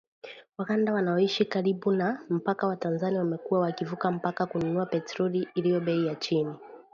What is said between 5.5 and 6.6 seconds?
iliyo bei ya chini